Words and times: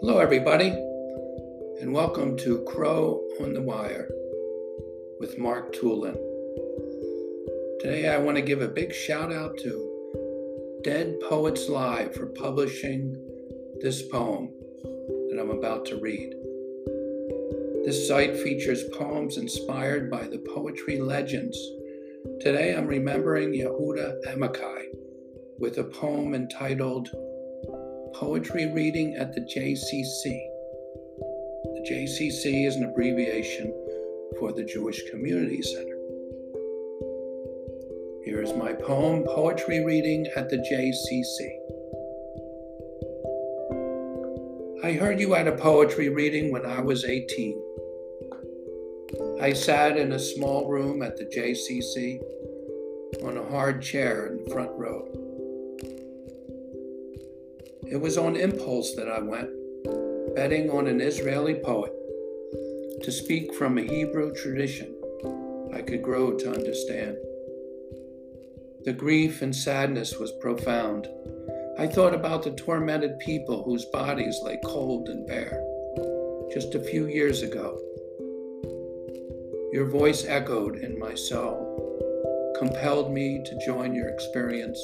Hello, 0.00 0.20
everybody, 0.20 0.68
and 1.80 1.92
welcome 1.92 2.36
to 2.36 2.62
Crow 2.68 3.20
on 3.40 3.52
the 3.52 3.60
Wire 3.60 4.08
with 5.18 5.38
Mark 5.38 5.74
Tulin. 5.74 6.16
Today, 7.80 8.08
I 8.08 8.18
want 8.18 8.36
to 8.36 8.42
give 8.42 8.62
a 8.62 8.68
big 8.68 8.94
shout 8.94 9.32
out 9.32 9.58
to 9.58 10.80
Dead 10.84 11.18
Poets 11.28 11.68
Live 11.68 12.14
for 12.14 12.26
publishing 12.26 13.16
this 13.80 14.02
poem 14.02 14.52
that 14.84 15.38
I'm 15.40 15.50
about 15.50 15.84
to 15.86 15.96
read. 15.96 16.32
This 17.84 18.06
site 18.06 18.36
features 18.36 18.84
poems 18.96 19.36
inspired 19.36 20.12
by 20.12 20.28
the 20.28 20.38
poetry 20.54 21.00
legends. 21.00 21.58
Today, 22.40 22.76
I'm 22.76 22.86
remembering 22.86 23.52
Yehuda 23.52 24.28
Amichai 24.28 24.84
with 25.58 25.78
a 25.78 25.84
poem 25.84 26.36
entitled 26.36 27.08
Poetry 28.18 28.66
Reading 28.66 29.14
at 29.14 29.32
the 29.32 29.40
JCC. 29.42 30.24
The 31.62 31.86
JCC 31.88 32.66
is 32.66 32.74
an 32.74 32.82
abbreviation 32.82 33.72
for 34.40 34.52
the 34.52 34.64
Jewish 34.64 35.08
Community 35.08 35.62
Center. 35.62 35.96
Here 38.24 38.42
is 38.42 38.52
my 38.54 38.72
poem, 38.72 39.22
Poetry 39.22 39.84
Reading 39.84 40.26
at 40.34 40.50
the 40.50 40.56
JCC. 40.56 41.58
I 44.84 44.94
heard 44.94 45.20
you 45.20 45.36
at 45.36 45.46
a 45.46 45.52
poetry 45.52 46.08
reading 46.08 46.50
when 46.50 46.66
I 46.66 46.80
was 46.80 47.04
18. 47.04 47.62
I 49.40 49.52
sat 49.52 49.96
in 49.96 50.10
a 50.10 50.18
small 50.18 50.68
room 50.68 51.02
at 51.02 51.16
the 51.16 51.24
JCC 51.24 52.20
on 53.24 53.36
a 53.36 53.48
hard 53.48 53.80
chair 53.80 54.26
in 54.26 54.42
the 54.42 54.50
front 54.50 54.72
row. 54.72 55.27
It 57.90 57.98
was 57.98 58.18
on 58.18 58.36
impulse 58.36 58.94
that 58.96 59.08
I 59.08 59.20
went, 59.20 59.48
betting 60.34 60.68
on 60.68 60.86
an 60.86 61.00
Israeli 61.00 61.54
poet 61.54 61.90
to 63.02 63.10
speak 63.10 63.54
from 63.54 63.78
a 63.78 63.82
Hebrew 63.82 64.34
tradition 64.34 64.94
I 65.72 65.80
could 65.80 66.02
grow 66.02 66.36
to 66.36 66.52
understand. 66.52 67.16
The 68.84 68.92
grief 68.92 69.40
and 69.40 69.56
sadness 69.56 70.18
was 70.18 70.32
profound. 70.32 71.08
I 71.78 71.86
thought 71.86 72.12
about 72.12 72.42
the 72.42 72.50
tormented 72.50 73.18
people 73.20 73.62
whose 73.62 73.86
bodies 73.86 74.38
lay 74.42 74.58
cold 74.62 75.08
and 75.08 75.26
bare 75.26 75.58
just 76.52 76.74
a 76.74 76.84
few 76.84 77.06
years 77.06 77.40
ago. 77.40 77.80
Your 79.72 79.86
voice 79.86 80.26
echoed 80.26 80.76
in 80.76 80.98
my 80.98 81.14
soul, 81.14 82.54
compelled 82.58 83.14
me 83.14 83.42
to 83.46 83.64
join 83.64 83.94
your 83.94 84.08
experience, 84.08 84.78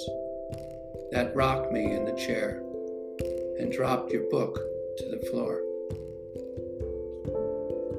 that 1.13 1.37
rocked 1.37 1.71
me 1.71 1.93
in 1.93 2.07
the 2.07 2.17
chair 2.17 2.63
and 3.65 3.73
dropped 3.73 4.13
your 4.13 4.29
book 4.29 4.61
to 4.99 5.09
the 5.09 5.27
floor. 5.31 5.63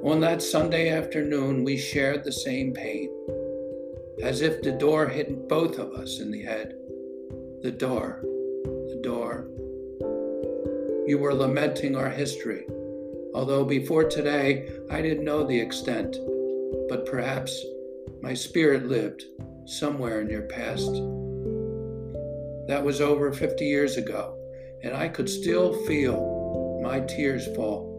On 0.04 0.20
that 0.20 0.44
Sunday 0.44 0.90
afternoon, 0.90 1.64
we 1.64 1.76
shared 1.76 2.24
the 2.24 2.32
same 2.32 2.72
pain, 2.72 3.10
as 4.22 4.42
if 4.42 4.62
the 4.62 4.74
door 4.74 5.08
hit 5.08 5.50
both 5.50 5.80
of 5.80 5.94
us 5.94 6.20
in 6.20 6.30
the 6.30 6.44
head. 6.44 6.76
The 7.64 7.72
door, 7.72 8.20
the 8.22 9.00
door. 9.02 9.48
You 11.08 11.18
were 11.18 11.34
lamenting 11.34 11.96
our 11.96 12.12
history, 12.12 12.68
although 13.34 13.66
before 13.66 14.04
today 14.04 14.70
I 14.92 15.02
didn't 15.02 15.26
know 15.26 15.44
the 15.44 15.60
extent, 15.60 16.16
but 16.88 17.08
perhaps 17.08 17.60
my 18.22 18.36
spirit 18.36 18.86
lived 18.86 19.24
somewhere 19.66 20.22
in 20.22 20.30
your 20.30 20.44
past. 20.44 20.94
That 22.68 22.84
was 22.86 23.02
over 23.02 23.34
50 23.34 23.66
years 23.66 23.98
ago 23.98 24.38
and 24.86 24.96
I 24.96 25.10
could 25.10 25.28
still 25.28 25.74
feel 25.86 26.80
my 26.84 27.00
tears 27.00 27.48
fall 27.56 27.92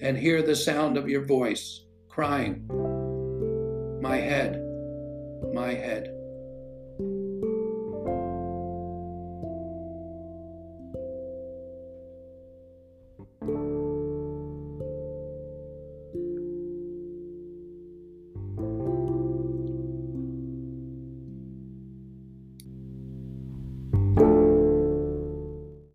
and 0.00 0.16
hear 0.16 0.40
the 0.40 0.54
sound 0.54 0.96
of 0.96 1.08
your 1.08 1.24
voice 1.24 1.82
crying, 2.08 2.64
My 4.00 4.16
head, 4.16 4.62
my 5.52 5.74
head. 5.74 6.12